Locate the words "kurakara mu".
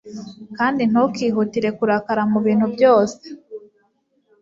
1.77-2.39